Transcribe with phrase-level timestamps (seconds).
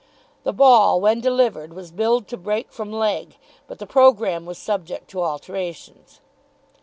[0.41, 3.35] The ball, when delivered, was billed to break from leg,
[3.67, 6.21] but the programme was subject to alterations.